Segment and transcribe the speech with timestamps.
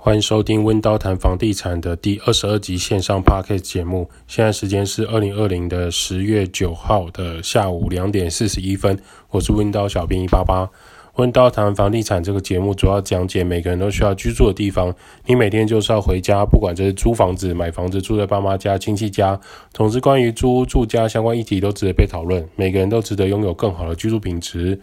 [0.00, 4.08] 欢迎收听温刀谈房地产的第二十二集线上 Podcast 节目。
[4.28, 8.96] 现在时间是二零二零的十月九号的下午两点四十一分。
[9.30, 10.70] 我是温刀小编一八八。
[11.16, 14.94] 温刀谈房地产这个节目主要讲解每个人都需要居住的地方。
[15.26, 19.38] 你每天就是要回家，不管这是租房子、买房子、住在爸妈家、亲戚家，
[19.74, 22.48] 总之关于租屋住家相关议题都值得被讨论。
[22.54, 24.80] 每个人都值得拥有更好的居住品质。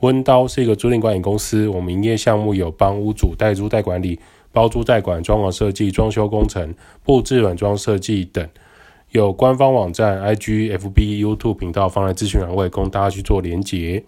[0.00, 4.18] 温刀是一个租赁管理公司，我们营业项目有帮屋主代租代管理。
[4.52, 8.48] 包租代管、装潢设计、装修工程、布置软装设计等，
[9.10, 14.02] 有官方网站、IG、FB、YouTube 频道放在资讯栏位，供大家去做连结。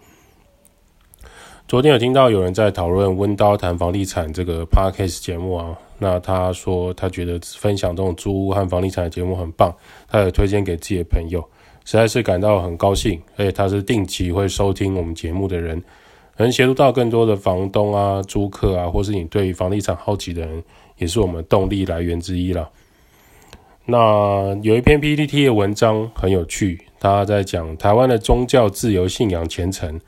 [1.65, 9.73] 昨天有听到有人在讨论温刀谈房地产这个 Podcast 节目啊，那他说他觉得分享这种租屋和房地产的节目很棒，
[10.09, 11.41] 他也推荐给自己的朋友，
[11.85, 13.19] 实在是感到很高兴。
[13.37, 15.81] 而且他是定期会收听我们节目的人。
[16.37, 20.63] 能协助到更多的房东啊、租客啊，或是你对房地产好奇的人，
[20.97, 22.69] 也是我们动力来源之一了。
[23.85, 29.99] 那有一篇 PPT 的文章很有趣，他在讲台湾的宗教自由信仰虔诚，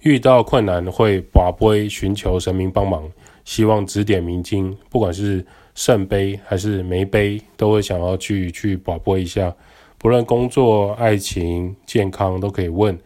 [0.00, 3.10] 遇到困难会跋杯寻求神明帮忙，
[3.44, 9.52] 希望指点迷津，不管是圣杯还是没杯，都会想要去去跋杯一下，
[9.98, 12.96] 不论工作、爱情、健康都可以问。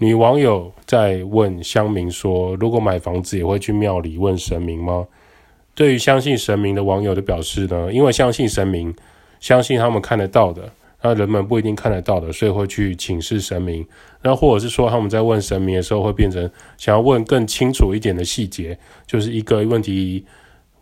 [0.00, 5.04] 女网友在问乡民说：“如果买房子也会去庙里问神明吗？”
[5.74, 8.94] 对于相信神明的网友的表示呢，因为相信神明，
[9.40, 13.84] 相信他们看得到的，那人们不一定看得到的，所以会去请示神明。
[14.22, 20.24] 那或者是说他们在问神明的时候，会变成想要问更清楚一点的细节，就是一个问题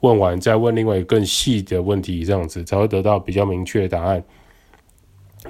[0.01, 4.23] 问完，再问另外一个更细的问题，这样子才会得到比较明确的答案。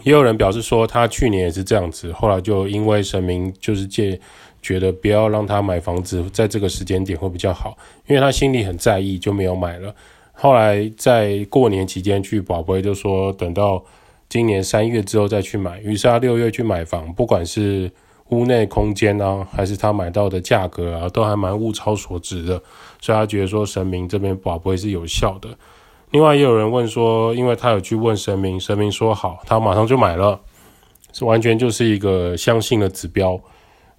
[0.02, 4.18] 也有人表示说，他去年也是这样子，后来就因为神明就是借
[4.62, 9.94] 觉得不要让他买房子，在这个时间点会比较好，因为他心里很在意，就没有买了。
[10.32, 13.82] 后来在过年期间去宝贝就说等到
[14.28, 17.90] 今年三月之后再去买，于是他六月去买房，不管是
[18.28, 22.62] 屋内空间啊，还是他买到的价格啊，都还蛮物超所值的，
[23.00, 25.48] 所以他觉得说神明这边宝贝是有效的。
[26.10, 30.40] 另外也有人问说，因为他有去问神明，神明说好，他马上就买了，
[31.12, 33.38] 是完全就是一个相信的指标。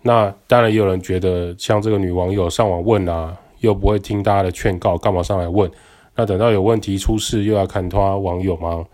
[0.01, 5.69] 那当然也有人觉得，像这个女网友上网问啊，又不会听大家的劝告，干嘛上来问？
[6.15, 8.85] 那等到有问题出事，又要看他网友吗？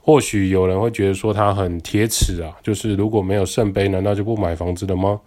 [0.00, 5.20] 或许有人会觉得说他很铁齿啊，就是如果没有圣杯，难道就不买房子了吗？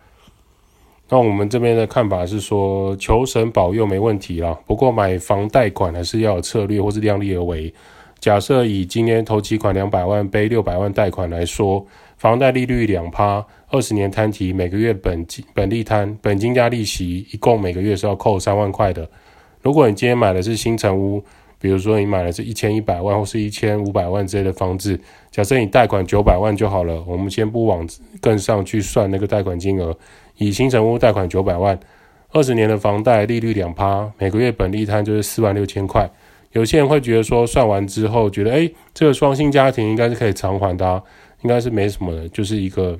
[1.11, 4.55] 那我们这边的看法是说，求神保佑没问题啦。
[4.67, 7.73] 不过买房贷款还是要有策略，或是量力而为。
[8.19, 11.83] 假设以今年头期款两百万背六百万贷款来说，
[12.17, 19.09] 房贷利率两趴，二十年摊提，每个月本金本利摊本金加利息，一共每个月是要扣三万块的。
[19.61, 21.23] 如果你今天买的是新成屋，
[21.59, 24.99] 比如说你买的是一千一百万或是一千五百万之类的房子，
[25.31, 27.03] 假设你贷款九百万就好了。
[27.07, 27.87] 我们先不往
[28.21, 29.97] 更上去算那个贷款金额。
[30.39, 31.79] 以新成屋贷款九百万，
[32.31, 36.09] 二十年的房贷利率两趴，每个月本利摊就是四万六千块。
[36.53, 41.03] 有些人会觉得说，算完之后觉得，诶，这个双薪家庭应该是可以偿还的，
[41.43, 42.97] 应该是没什么的，就是一个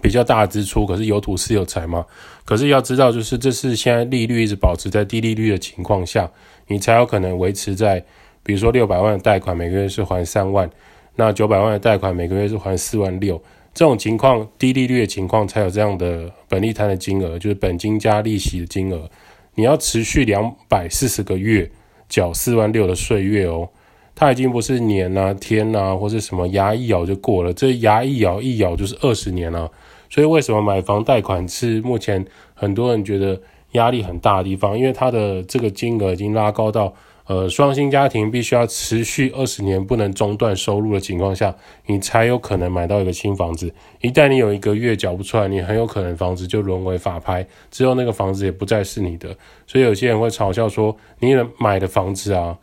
[0.00, 0.86] 比较大的支出。
[0.86, 2.04] 可是有土是有财嘛。
[2.44, 6.30] 可是要知道，就是这是现在利率一直保持在低利率的情况下，
[6.68, 8.04] 你才有可能维持在，
[8.42, 10.70] 比如说六百万的贷款每个月是还三万，
[11.16, 13.42] 那九百万的贷款每个月是还四万六。
[13.74, 19.10] 这种情况，低利率的情况才有这样的本利摊的金额，就是本金加利息的金额。
[19.54, 21.70] 你要持续两百四十个月
[22.08, 23.68] 缴四万六的税月哦，
[24.14, 29.70] 它已经不是年啊、天啊，或是什么牙一咬就过了，这牙一咬一咬就是二十年了。
[30.10, 33.40] 所以为什么买房贷款是目前很多人觉得
[33.72, 34.78] 压力很大的地方？
[34.78, 36.94] 因为它的这个金额已经拉高到。
[37.32, 41.54] 呃，双薪家庭必须要持续二十年不能中断收入的情况下，
[41.86, 43.72] 你才有可能买到一个新房子。
[44.02, 49.34] 一旦你有一个月缴不出来，你很有可能房子就沦为法拍，之后那个房子也不再是你的。
[49.66, 52.58] 所以有些人会嘲笑说，你买的房子啊，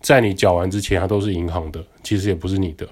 [0.00, 2.84] 在你缴完之前，它都是银行的，其实也不是你的。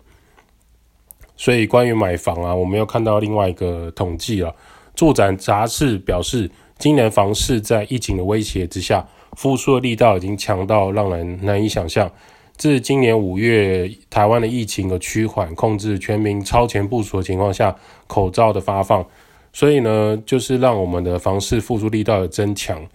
[1.36, 4.54] 所以关于买房啊，我们又看到另外一个统计了，
[4.94, 6.48] 住展杂志表示，
[6.78, 9.04] 今年房市在疫情的威胁之下。
[9.36, 12.10] 复苏的力道已经强到让人难以想象。
[12.56, 17.74] 自今年五月，台湾的疫情的趋缓控制，全民超前部署的情况下，
[18.06, 19.02] 口罩的发放，
[19.50, 22.86] 所以呢，就是让我们的房市复苏力道有增强。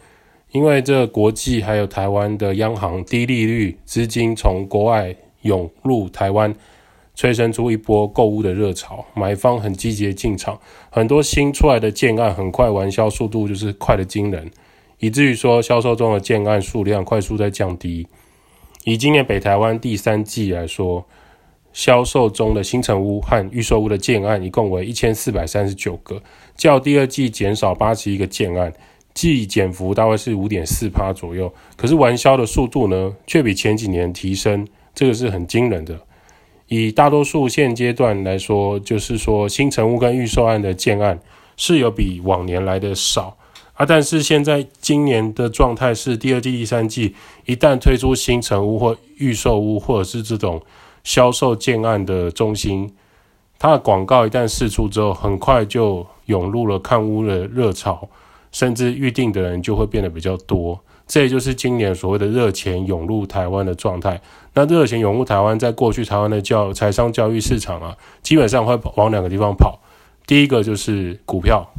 [0.51, 6.53] 因为这国际还有台湾的央行低利率资金从国外涌入台湾，
[7.15, 10.59] 催生出一波购物的热潮，买方很积极的进场，
[10.91, 14.49] 很多新出来的建案很快完销速度就是快得惊人。
[15.05, 18.07] 以至于说销售中的建案数量快速在降低。
[18.85, 21.05] 以今年北台湾第三季来说，
[21.73, 26.19] 销售中的新成屋和预售屋的建案一共为一千四百三十九个，
[26.57, 28.73] 较第二季减少八十一个建案，
[29.13, 31.53] 季减幅大概是五点四趴左右。
[31.77, 35.99] 可是完销的速度呢，却比前几年提升，这个是很惊人的。
[36.67, 41.19] 以大多数现阶段来说，就是说新成屋跟预售案的建案
[41.57, 43.37] 是有比往年来的少。
[43.75, 47.13] 啊，但是现在今年的状态是第二季、第三季，
[47.45, 50.61] 一旦推出新成屋或预售屋，或者是这种
[51.03, 52.89] 销售建案的中心，
[53.59, 58.07] 它的广告一旦释出之后，很快就涌入了看屋的热潮，
[58.53, 60.79] 甚至预定的人就会变得比较多。
[61.05, 64.21] 这也就是今年所谓的热钱涌入台湾的状态。
[64.53, 69.77] 那热钱涌入台湾，在过去台湾的教财商教育市场啊，基本上会往两个地方跑，
[70.25, 71.69] 第一个就是股票。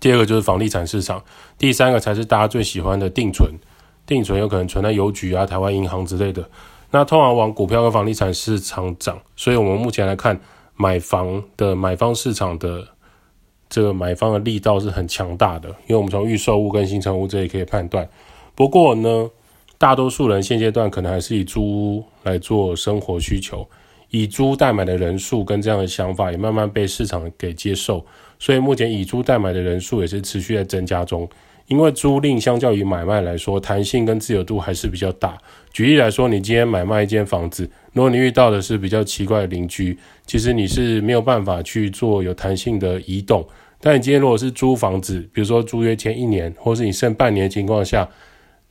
[0.00, 1.22] 第二个就是房地产市场，
[1.58, 3.52] 第三个才是大家最喜欢的定存。
[4.06, 6.46] 定存有可能存在邮局啊、台湾银行之类的。
[6.90, 10.38] 那通常往股票跟房地产市场涨，所以我们目前来看，
[10.76, 12.86] 买房的买方市场的
[13.70, 18.06] 这个买方的力道是很强大的，因为我们从预售屋跟新成屋这里可以判断。
[18.54, 19.30] 不过呢，
[19.78, 23.66] 大多数人现阶段可能还是以租屋来做生活需求，
[24.10, 28.04] 以租代买的人数跟这样的想法也慢慢被市场给接受。
[28.44, 31.26] 所以目前以租代买的人数也是持续在增加中，
[31.66, 35.38] 因为租赁相较于买卖来说，弹性跟自由度还是比较大。
[35.72, 43.42] 举例来说，你今天买卖一间房子，如果你遇到的是比较奇怪的邻居，其实你是没有办法去做有弹性的移动。
[43.80, 48.06] 但你今天如果是租房子，比如说租约签一年，或是你剩半年的情况下，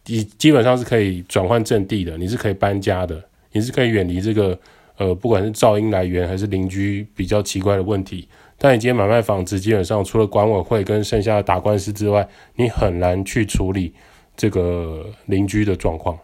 [0.06, 3.20] 你基本上是可以转换阵地的，你是可以搬家的，
[3.52, 4.56] 你是可以远离这个
[4.98, 8.28] 呃，不管是噪音来源还是邻居比较奇怪的问题。
[8.64, 12.26] 但你今天买卖房子，基本上除了管委会跟剩下的打官司之外，
[12.56, 13.94] 你很难去处理
[14.38, 16.18] 这个邻居的状况。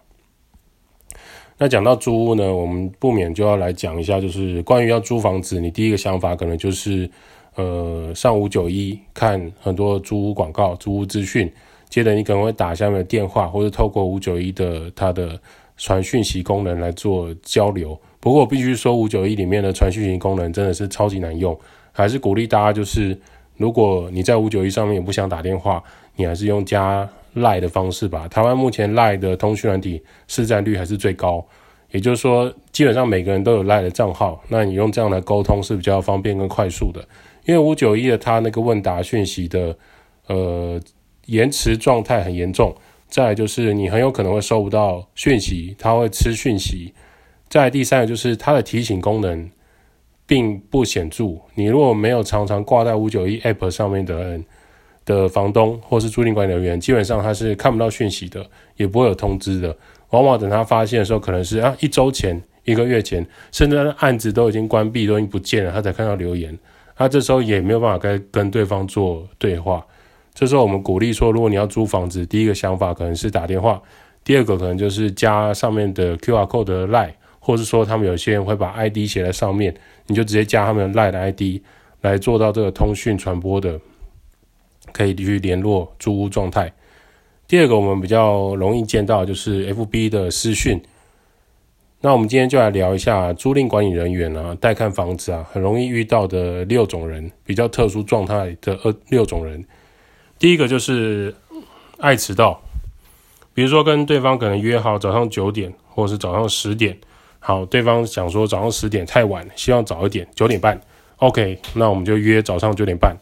[1.57, 7.11] 那讲到租屋呢，我们不免就要来讲一下，就是关于要租房子，你第一个想法可能就是，
[7.55, 11.51] 呃，上五九一看很多租屋广告、租屋资讯，
[11.89, 15.37] 接着你可能会打下面的电话，或者透过五九一的它的
[15.75, 17.99] 传讯息功能来做交流。
[18.21, 21.59] 不过我必须说，五九一里面的传讯息功能真的是超级难用。
[21.99, 23.19] 还是鼓励大家，就是
[23.57, 25.83] 如果你在五九一上面也不想打电话，
[26.15, 28.25] 你还是用加赖的方式吧。
[28.29, 31.45] 台湾目前赖的通讯软体市占率还是最高，
[31.91, 37.05] 也就是说，基本上每个人都有赖的账号，那你用这样来沟通是比较方便跟快速的。
[37.45, 39.77] 因为五九一的它那个问答讯息的
[40.27, 40.79] 呃
[41.25, 42.73] 延迟状态很严重，
[43.09, 46.93] 再来就是你很有可能会收不到讯息，它会吃讯息。
[47.49, 49.51] 再第三个就是它的提醒功能。
[50.29, 51.25] 并不显著。
[51.55, 54.45] 你如果没有常常挂在五九一 App 上面的人
[55.03, 58.45] 的房东或是租赁管理人员，基本上他是看不到讯息的，
[58.75, 59.75] 也不会有通知的。
[60.11, 66.55] 往往等他发现的时候，可能是啊一周前、一个月前，甚至案子都已经关闭、都已经不见了，他才看到留言。
[66.95, 69.83] 他这时候也没有办法跟跟对方做对话。
[70.35, 73.81] 这时候我们鼓励说，如果你要租房子，第一个想法可能是打电话，
[74.23, 77.13] 第二个可能就是加上面的 QR code 的 Line。
[77.41, 79.73] 或是说，他们有些人会把 ID 写在上面，
[80.09, 81.61] 你就直接加他们的 LINE 的 ID
[82.01, 83.79] 来做到这个通讯传播的，
[84.91, 86.73] 可以去联络租屋状态。
[87.47, 90.81] 第二个，我们比较容易见到就是 FB 的私讯。
[92.01, 99.63] 那我们今天就来聊一下租赁管理人员啊，带看房子啊，很容易遇到的六种人，比较特殊状态的呃六种人。
[100.37, 101.35] 第一个就是
[101.97, 102.61] 爱迟到，
[103.53, 106.97] 比如说跟对方可能约好早上九点，或者是早上十点。
[107.39, 110.79] 好，对方想说早上十点太晚，希望早一点，九点半。
[111.17, 113.17] OK，那我们就约早上九点半。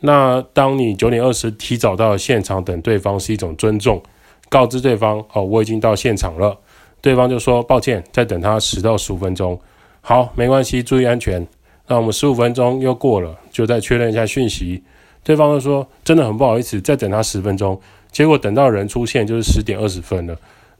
[0.00, 4.02] 那当你九点二十提早到现场等对方是一种尊重，
[4.48, 6.58] 告知对方哦，我已经到现场了。
[7.00, 9.60] 对方就说抱歉，再等他十到十五分钟。
[10.00, 11.46] 好，没关系，注意安全。
[11.86, 14.82] 那我们十五分钟又过了，就再确认一下讯息。
[15.22, 17.80] 对方就说真的很不好意思，再等他十分钟。
[18.10, 20.36] 结果等到人出现就是十点二十分了。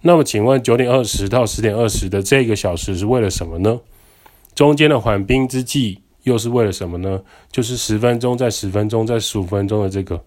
[0.06, 3.80] 那么，请问九点二十到十点二十的这个小时是为了什么呢？
[4.54, 7.22] 中间的缓兵之计又是为了什么呢？
[7.50, 10.22] 就是十分钟，再十分钟，再十五分钟的这个。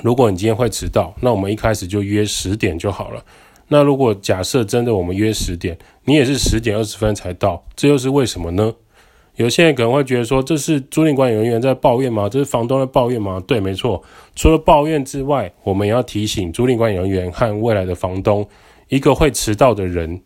[0.00, 3.24] 如果你今天会迟到，那我们一开始就约十点就好了。
[3.66, 8.72] 那如果假设真的我们约十点，你也是十点二十分才到，这又是为什么呢？
[9.36, 12.28] 有些人可能会觉得说，这是租赁管理人员在抱怨吗？
[12.28, 13.42] 这是房东在抱怨吗？
[13.46, 14.02] 对，没错。
[14.36, 18.46] 除了抱怨之外，我们也要提醒租赁管理人员和未来的房东，
[18.88, 20.20] 一个会迟到的人，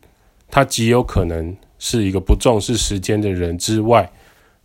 [0.50, 4.10] 他极有可能是一个不重视时间的人之外，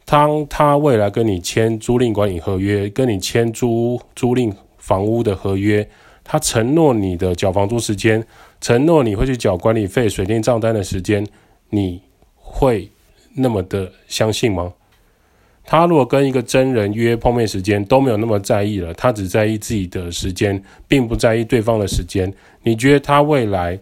[0.05, 5.87] 当他未来跟你签租赁管理合约，跟你签租租赁房屋的合约，
[6.23, 8.25] 他承诺你的缴房租时间，
[8.59, 11.25] 承诺你会去缴管理费、水电账单的时间，
[11.69, 12.01] 你
[12.35, 12.89] 会
[13.35, 14.73] 那么的相信吗？
[15.63, 22.33] 他如果跟一个真人约碰面时间都没有那么在意了，他只在意自己的时间，并不在意对方的时间，
[22.63, 23.79] 你觉得他未来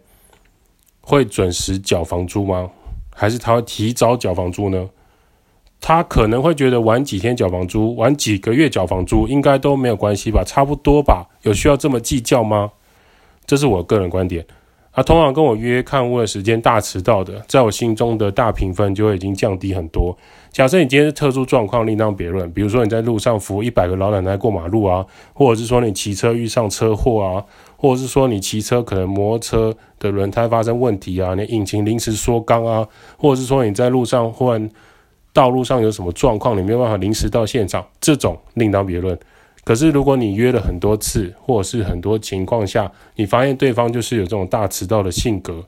[1.02, 2.70] 会准时缴房租吗？
[3.16, 4.90] 还是他会提早缴房租呢？
[5.82, 12.74] 他可能会觉得晚几天缴房租，晚几个月缴房租应该都没有关系吧，差不多吧，有需要这么计较吗？
[13.46, 14.46] 这是我个人观点。
[15.00, 20.18] 啊，通常跟我约看屋的时间大迟到的，在我心中的大评分就会已经降低很多。
[20.52, 22.52] 假设你今天是特殊状况，另当别论。
[22.52, 27.46] 比如说你在路上扶一百个老奶奶过马路啊，或者是说你骑车遇上车祸啊，
[27.78, 32.86] 或者是说你骑车可能摩托车的轮胎发生问题啊，你引擎临时缩缸啊，
[33.18, 34.70] 或者是说你在路上忽然
[35.32, 39.18] 道路上有什么状况，你没有办法临时到现场，这种另当别论。
[39.70, 45.64] 可是如果你约了很多次，或者是很多情况下，你发现对方就是有这种大迟到的性格，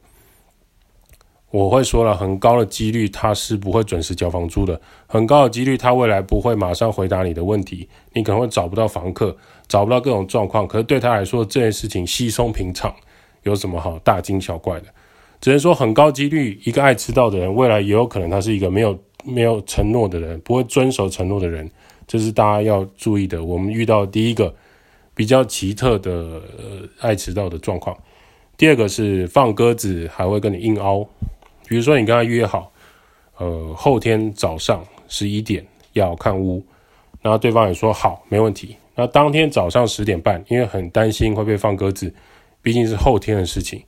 [1.51, 10.67] 我会说了，很高的几率他是不会准时交房租的，很高的几率他未来不会马上回答你的问题，你可能会找不到房客，找不到各种状况。
[10.67, 12.91] 可是对他来说，这件事情稀松平常，
[13.43, 14.87] 有什么好大惊小怪的？
[15.39, 21.69] 只能说很高几率，一个爱迟到的人，未来也有可能他是一个没有没有承诺的人，不会遵守承诺的人。
[22.11, 23.41] 这是大家要注意的。
[23.41, 24.53] 我们遇到第一个
[25.15, 27.97] 比较奇特的、呃、爱迟到的状况，
[28.57, 31.07] 第二个是放鸽子，还会跟你硬凹。
[31.69, 32.69] 比如说你跟他约好，
[33.37, 36.61] 呃，后天早上十一点要看屋，
[37.21, 38.75] 然后对方也说好，没问题。
[38.93, 42.13] 那当天早上十点半，因为很担心会被放鸽子，
[42.61, 43.81] 毕竟是后天的事情，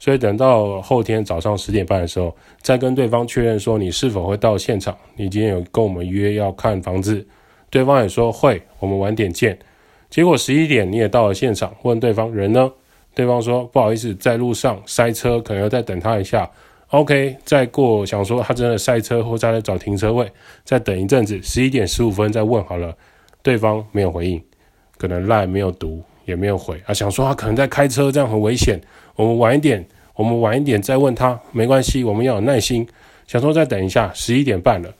[0.00, 4.98] 所以等到后天早上十点半的时候，再跟对方确认说你是否会到现场。
[5.14, 7.24] 你今天有跟我们约要看房子。
[7.70, 9.58] 对方也说会，我们晚点见。
[10.10, 12.70] 结果十一点你也到了现场，问对方人呢？
[13.14, 16.48] 对方说不好意思，在路上塞车，可能要再等他一下。
[16.90, 20.30] OK，再过想说他真的塞车，或再来找停车位，
[20.64, 22.96] 再等一阵子，十一点十五分再问好了，
[23.42, 24.42] 对方没有回应，
[24.96, 28.80] 可能赖没有读，也没有回啊，想说他可能在开车，这样很危险。
[29.16, 29.84] 我们晚一点，
[30.14, 32.88] 我们晚一点再问他，没关系，我们要有耐心。
[33.26, 34.94] 想说再等一下，十一点半了。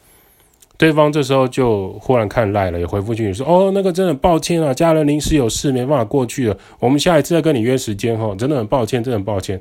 [0.79, 9.61] 对方这时候就忽然看赖了，也回复去说：“哦，那个真的很抱歉啊，家人临时有事没办法过去了，我们下一次再跟你约时间哈，真的很抱歉，真的很抱歉。”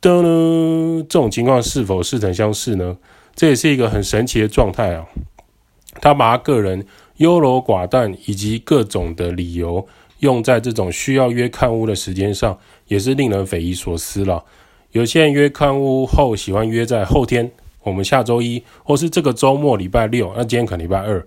[0.00, 2.96] 噔，这种情况是否似曾相识呢？
[3.34, 5.06] 这也是一个很神奇的状态啊。
[6.00, 6.86] 他把他个人
[7.18, 9.86] 优柔寡断以及各种的理由
[10.20, 12.58] 用在这种需要约看屋的时间上，
[12.88, 14.42] 也是令人匪夷所思了。
[14.92, 17.52] 有些人约看屋后喜欢约在后天。
[17.84, 21.24] 我们下周一，或是这个周末礼拜六，那今天可能礼拜二，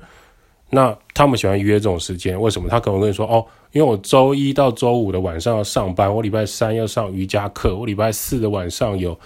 [0.71, 2.67] 那他们喜欢约这种时间，为什么？
[2.67, 9.17] 他可能跟你说，哦，因为我周一到周五的晚上要上班，我礼拜三要上瑜伽课，我礼拜四的晚上有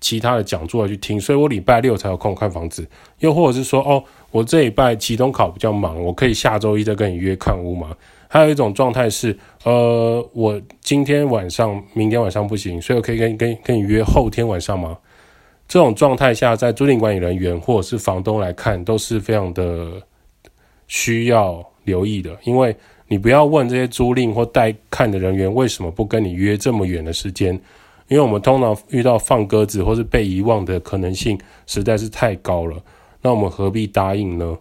[0.00, 2.86] 其他的讲座要去听，所以我礼拜六才有空看房子。
[3.18, 7.94] 又或者是说，哦，我这礼拜期中考比较忙，我可以下周一再跟你约看屋吗？
[8.28, 14.96] 还有一种状态是，呃，我今天晚上、明天晚上不行，所以我可以跟跟跟你约后天晚上吗？
[15.68, 20.02] 这种状态下，在租赁管理人员或者是房东来看，都是非常的
[20.86, 22.36] 需要留意的。
[22.44, 22.74] 因为
[23.08, 27.52] 你不要问这些租赁或带看的人员为什么不跟你约这么远的时间，
[28.08, 32.80] 因为我们通常遇到放鸽子或是被遗忘的可能性实在是太高了。
[33.22, 34.56] 那我们何必答应呢？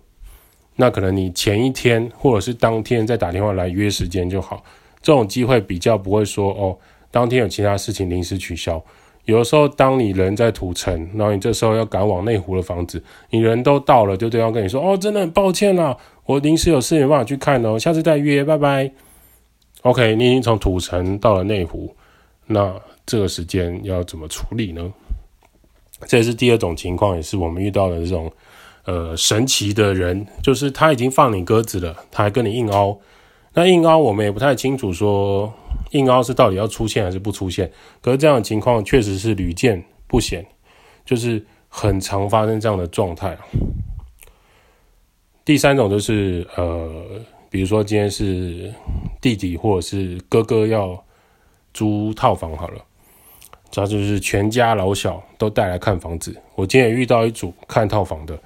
[0.77, 4.63] 那可能你前一天或者是当天再打电话来约时间就好。
[5.01, 6.77] 这种机会比较不会说哦，
[7.11, 8.83] 当天有其他事情临时取消。
[9.25, 18.91] 有的时候，当你人在土城，然后你这时候要赶往内湖的房子，你人都到了，就对方跟你说：“哦，真的很抱歉啦，我临时有事没办法去看哦，下次再约，拜拜。”
[19.81, 21.95] OK，你已经从土城到了内湖，
[22.45, 22.73] 那
[23.05, 24.93] 这个时间要怎么处理呢？
[26.05, 28.31] 这也是第二种情况，也是我们遇到的这种
[28.85, 32.99] 呃神奇的人，就是他已经放你鸽子了，他还跟你硬凹。
[33.53, 35.51] 那硬凹我们也不太清楚说。
[35.91, 37.71] 硬凹是到底要出现还是不出现？
[38.01, 40.45] 可是这样的情况确实是屡见不鲜，
[41.05, 43.37] 就是很常发生这样的状态。
[45.43, 47.05] 第三种就是呃，
[47.49, 48.73] 比如说今天是
[49.21, 51.01] 弟弟或者是哥哥要
[51.73, 52.83] 租套房好了，
[53.69, 56.35] 这就是全家老小都带来看房子。
[56.55, 58.39] 我今天也遇到一组看套房的，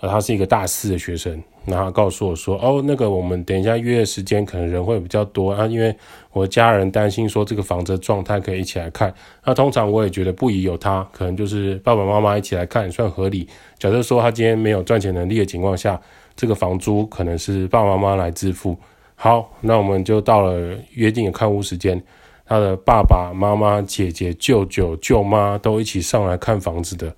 [0.00, 1.42] 呃，他是一个大四的学生。
[1.66, 5.94] 然后告诉我说：“哦，那个我们等一下约的时间可能人会比较多啊，因为
[6.32, 9.12] 我家人担心说这个房子的状态可以一起来看。
[9.44, 13.46] 那通常我也觉得不宜有他，可能就是爸爸妈妈一起来看算合理。
[13.78, 16.00] 假设说他今天没有赚钱能力的情况下，
[16.34, 18.76] 这个房租可能是爸爸妈妈来支付。
[19.14, 22.02] 好，那我们就到了约定的看屋时间。
[22.46, 27.14] 他的爸爸妈妈、姐姐、舅舅、舅妈都一起上来看房子的，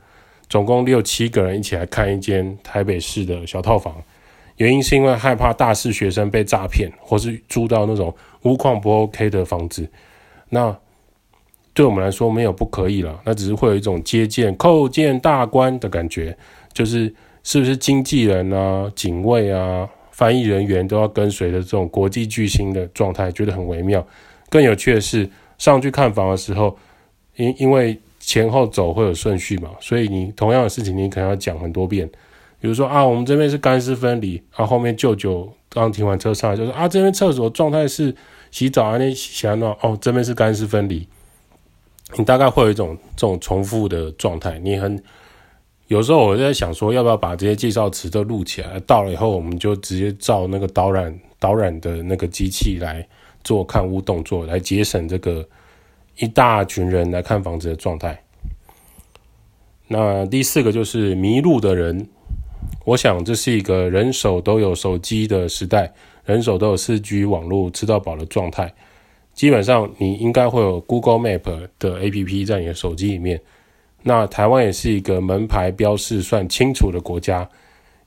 [0.46, 3.94] 总共六七个人一起来看一间台北市的小套房。
[4.62, 9.88] 原因是因为害怕大四学生被诈骗，或是租到那种屋况不 OK 的房子。
[10.50, 10.73] 那
[11.75, 16.37] 对我们来说没有不可以了，那只是会有一种接见、叩见大官的感觉，
[16.73, 24.07] 就是是不是经纪人啊、警卫啊、翻译人员都要跟随的这种国际巨星的状态，觉得很微妙。
[24.49, 25.28] 更有趣的是，
[25.59, 26.76] 上去看房的时候，
[27.35, 32.09] 因因为前后走会有顺序嘛，所以你同样的事情你可能要讲很多遍。
[32.62, 38.16] 比如说啊，我们这边是干湿分离，然后面舅舅刚停完车上来就说啊，这边厕所状态是
[38.50, 41.07] 洗澡啊，那洗完澡哦，这边是干湿分离。
[42.16, 45.02] 你大概会有一种这种重复的状态，你很
[45.88, 53.07] 有时候我在想说，要不要把这些介绍词都录起来，到了以后我们就直接照那个导览导览的那个机器来。
[53.45, 55.45] 做看屋动作来节省这个
[56.16, 58.23] 一大群人来看房子的状态。
[59.88, 62.07] 那第四个就是迷路的人，
[62.85, 65.92] 我想这是一个人手都有手机的时代，
[66.25, 68.73] 人手都有四 G 网络吃到饱的状态。
[69.35, 73.40] 基本上你应该会有 Google Map 的 APP 在你的手机里面。
[74.02, 77.49] 那台湾也是一个门牌标示算清楚的国家，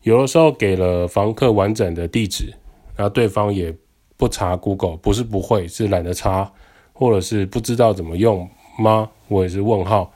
[0.04, 2.54] 有的时候给了房客完整的地址，
[2.96, 3.76] 然后对方也。
[4.18, 6.50] 不查 Google 不是不会，是懒得查，
[6.94, 9.10] 或者是不知道怎么用吗？
[9.28, 10.10] 我也是问号。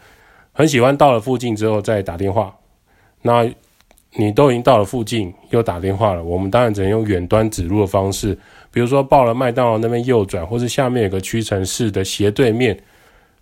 [0.54, 2.56] 很喜欢到了附近之后再打电话。
[3.22, 3.44] 那
[4.16, 8.36] 你都已经到了附近又打电话了，我们当然只能用远端指路的方式，
[8.72, 12.78] 比如说报了麦当劳那边右转，或是下面有个屈臣氏的斜对面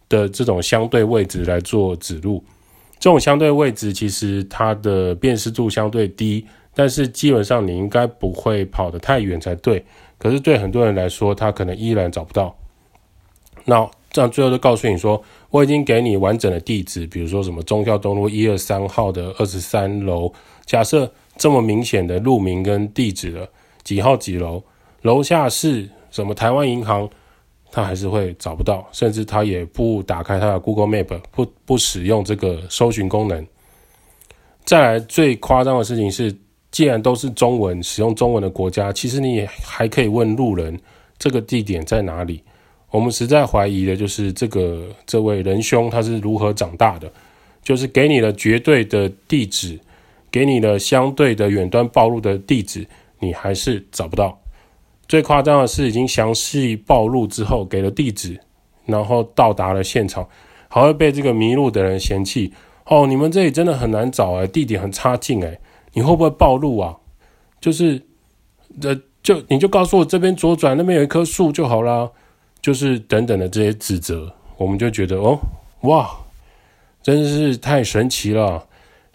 [0.09, 2.43] 的这种相对位置来做指路。
[2.99, 6.45] 这种相对位置其实它的辨识度相对低，
[6.75, 9.85] 但是基本上你应该不会跑得太远才对。
[10.17, 12.53] 可是对很多人来说，他可能依然找不到。
[13.65, 20.33] 那这样最后就告诉你说，我已经给你完整的地址，比如说什么中孝东路一二三号的二十三楼。
[20.67, 23.49] 假设这么明显的路名跟地址了，
[23.83, 24.63] 几号几楼，
[25.01, 27.09] 楼下是什么台湾银行，
[27.71, 33.43] 他还是会找不到，甚至他也不打开他的 Google Map，不不使用这个搜寻功能。
[34.63, 36.37] 再来最夸张的事情是。
[36.69, 40.77] 既然都是中文，使用中文的国家，其实你还可以问路人
[41.17, 42.43] 这个地点在哪里。
[42.91, 47.11] 我们实在怀疑的就是这个这位仁兄他是如何长大的，
[47.63, 49.79] 就是给你了绝对的地址，
[50.31, 52.87] 给你了相对的远端暴露的地址，
[53.19, 54.39] 你还是找不到。
[55.07, 58.39] 最夸张的是，已经详细暴露之后给了地址，
[58.85, 60.27] 然后到达了现场，
[60.67, 62.53] 还会被这个迷路的人嫌弃。
[62.85, 65.59] 哦，你们这里真的很难找哎，地点很差劲哎。
[65.93, 66.97] 你会不会暴露啊？
[67.59, 68.01] 就是，
[68.81, 72.09] 呃，就你就告诉我这边左转，那边有一棵树就好啦。
[72.59, 75.39] 就是等等的这些指责，我们就觉得哦，
[75.81, 76.09] 哇，
[77.01, 78.67] 真是太神奇了。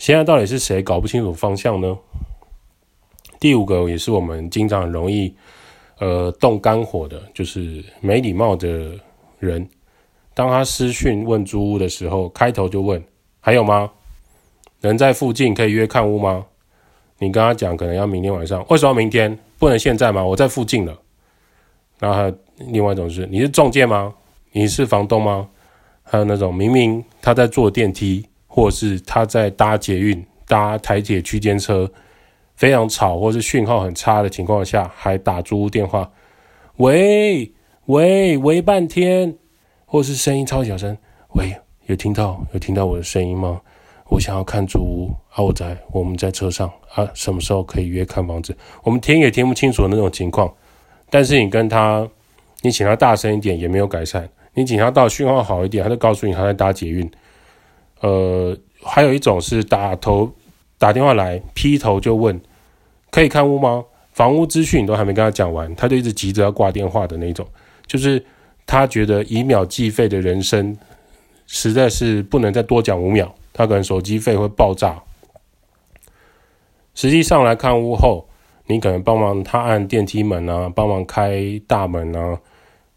[0.02, 1.96] 现在到底是谁搞不清楚方向呢？
[3.38, 5.32] 第五个也是我们经常容易
[6.00, 8.98] 呃动肝火的，就是没礼貌的
[9.38, 9.64] 人。
[10.34, 13.00] 当他私讯问租屋的时候，开头就问
[13.38, 13.88] 还有吗？
[14.80, 16.46] 人在附近可以约看屋吗？
[17.20, 18.66] 你跟他讲，可能要明天晚上。
[18.70, 20.24] 为什么明天不能现在吗？
[20.24, 20.98] 我在附近了。
[22.00, 22.36] 然后还有
[22.72, 24.12] 另外一种是，你是中介吗？
[24.50, 25.48] 你是房东吗？
[26.02, 31.90] 还有那种明明他在坐电梯，或是他在搭捷运、搭台铁区间车，
[32.54, 36.10] 非常吵，或是讯号很差的情况下，还打租屋电话，
[36.76, 37.50] 喂
[37.86, 39.34] 喂喂半天，
[39.86, 40.94] 或是声音超小声，
[41.28, 43.58] 喂，有听到有听到我的声音吗？
[44.10, 45.42] 我想要看租屋啊！
[45.42, 48.54] 我在我们在车上啊，什么时候可以约看房子？
[48.82, 50.52] 我们听也听不清楚那种情况。
[51.08, 52.06] 但是你跟他，
[52.60, 54.28] 你请他大声一点也没有改善。
[54.52, 57.10] 你请他到讯号好一点，他就告诉你他在搭捷运。
[58.02, 60.32] 呃，还有一种是打头
[60.78, 62.40] 打电话来劈头就问
[63.10, 63.84] 可以看屋吗？
[64.12, 67.46] 房屋资讯都还没跟他讲完，他就一直急着要挂电话的那种。
[67.86, 68.22] 就是
[68.66, 70.76] 他觉得以秒计费的人生
[71.46, 73.34] 实在是不能再多讲五秒。
[73.54, 75.02] 他可能手机费会爆炸。
[76.94, 78.26] 实际上来看屋后，
[78.66, 82.40] 你可能帮忙他按电梯门啊，帮忙开大门啊，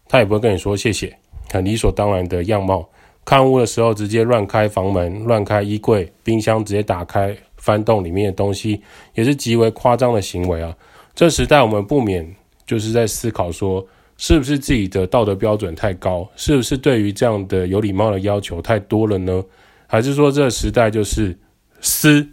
[0.08, 1.16] 他也不会跟你说谢谢，
[1.52, 2.88] 很理所当然的样貌。
[3.26, 8.80] 看屋的时候直接乱开房门、乱开衣柜、冰箱，直接打开翻动里面的东西，
[9.14, 10.74] 也是极为夸张的行为啊。
[11.14, 13.84] 这时代我们不免就是在思考说，
[14.16, 16.26] 是不是自己的道德标准太高？
[16.36, 19.44] 是不是对于这样的有礼貌的要求太多了呢？
[19.88, 21.36] 还是说这个时代就是
[21.80, 22.28] 私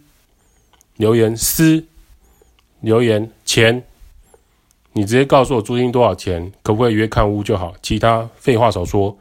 [0.98, 1.84] 留言私
[2.82, 3.84] 留言钱
[4.94, 9.18] 你直接告诉我租金多少钱，可不可以约看屋就好，其他废话少说，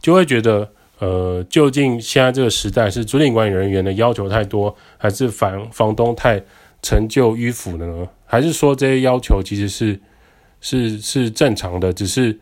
[0.00, 6.42] 就会觉得，呃，究竟现在这个时代是租赁管理人员的要求太多，还是房房东太
[6.82, 8.08] 陈旧迂腐了呢？
[8.24, 10.00] 还是说这些要求其实是
[10.60, 12.38] 是是正常的，只是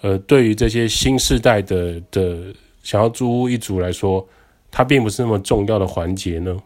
[0.00, 4.26] 呃，对于这些新世代的的想要租屋一族来说，
[4.70, 6.56] 它并不是那么重要的环节呢？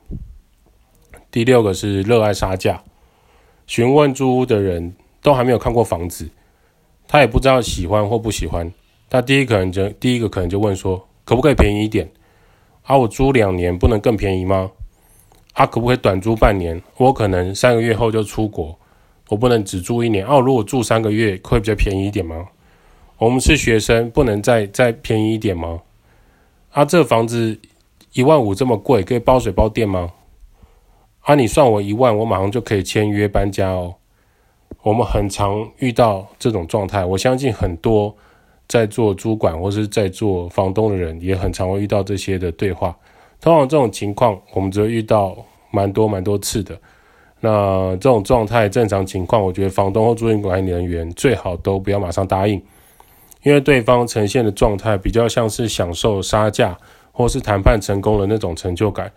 [1.31, 2.83] 第六个是热爱杀价，
[3.67, 6.29] 询问租屋的人都还没有看过房子，
[7.07, 8.73] 他也不知道喜欢或不喜欢。
[9.11, 12.11] 他第一可能就第一个可能就问说，可不可以便宜一点？
[12.85, 14.71] 啊，我租两年不能更便宜吗？
[15.53, 16.83] 啊，可不可以短租半年？
[16.97, 18.79] 我可能三个月后就出国，
[19.29, 20.27] 我不能只租一年。
[20.27, 22.47] 啊，如果住三个月会比较便宜一点吗？
[23.19, 25.83] 我们是学生，不能再再便宜一点吗？
[26.71, 27.61] 啊，这房子
[28.15, 30.15] 一万五这么贵，可以包水包电吗？
[31.21, 33.97] 啊，你算我一万，我马上就可以签约搬家哦。
[34.81, 38.17] 我们很常遇到这种状态，我相信很多
[38.69, 42.97] 在做租管或是在做房东的人也很常会遇到这些的对话。
[43.41, 45.37] 通常这种情况，我们只会遇到
[45.71, 46.79] 蛮多蛮多次的。
[47.41, 52.61] 那这种状态正常情况，我觉得房东或租赁管理人员最好都不要马上答应，
[53.45, 56.77] 因为对方呈现的状态比较像是享受杀价
[57.13, 59.11] 或是谈判成功的那种成就感。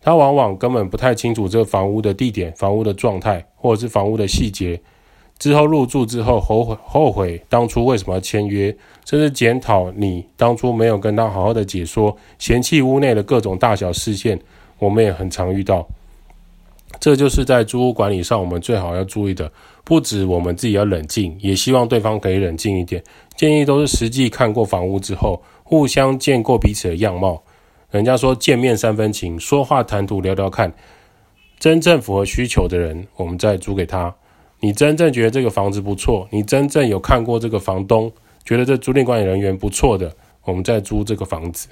[0.00, 4.80] 他往往根本不太清楚这个房屋的地点、房屋的状态，或者是房屋的细节。
[5.38, 14.38] 之后入住之后后悔后悔当初为什么要签约，甚至检讨你当初没有跟他好好的解说，嫌弃屋内的各种大小事件。
[14.80, 15.84] 我们也很常遇到。
[17.00, 19.50] 这就是在租屋管理上，我们最好要注意的。
[19.84, 23.02] 不止我们自己要冷静，也希望对方可以冷静一点。
[23.36, 27.42] 建议都是实际看过房屋之后，互相见过彼此的样貌。
[27.90, 30.72] 人家说见面三分情，说话谈吐聊聊看，
[31.58, 34.14] 真正符合需求的人，我们再租给他。
[34.60, 38.12] 你真正觉得这个房子不错，你真正有看过这个房东，
[38.44, 41.68] 觉得这租赁管理人员不错的，我们再租这个房子。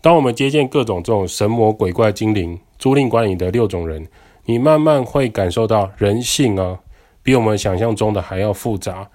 [0.00, 4.06] 当我们接见各种这种神魔鬼怪精灵，租赁管理的六种人，
[4.46, 6.80] 你慢慢会感受到人性啊，
[7.22, 9.08] 比我们想象中的还要复杂。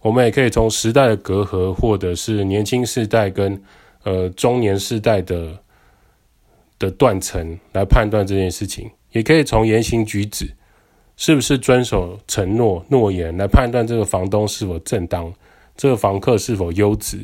[0.00, 3.62] 我们也可以从时代的隔阂，或者是年轻世代跟。
[4.02, 5.58] 呃，中年世代的
[6.78, 10.56] 的断层来判断这件事情，也可以从言行举止
[11.20, 15.30] 是不是遵守承诺诺言来判断这个房东是否正当，
[15.76, 17.18] 这个房客是否优质，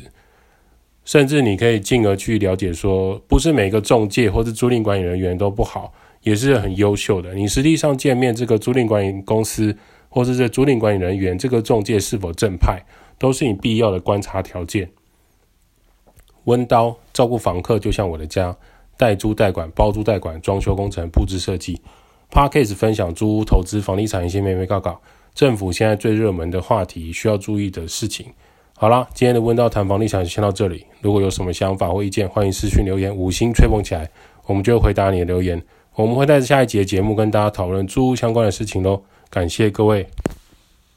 [1.03, 7.33] 甚至你可以进而去了解说，不是每个中介或是租赁管理人员都不好，也是很优秀的。
[7.33, 9.75] 你实际上见面这个租赁管理公司
[10.09, 12.79] 或是这租赁管理人员，这个中介是否正派，
[13.17, 14.87] 都是你必要的观察条件。
[16.43, 18.55] 温刀照顾房客，就像我的家，
[18.95, 21.81] 代租代管、包租代管、装修工程、布置设计。
[22.31, 24.99] Podcast 分享租屋投资房地产一些眉眉角角，
[25.33, 28.27] 政府现在最热门的话题，需要注意的事情。
[28.75, 30.85] 好啦，今天的问道谈房地产就先到这里。
[31.01, 34.09] 如果有什么想法或意见，欢迎私讯留言，五星吹捧起来，
[34.45, 35.61] 我们就会回答你的留言。
[35.95, 39.01] 我们会在下一节节目跟大家讨论租屋相关的事情喽。
[39.31, 40.07] 感谢各位。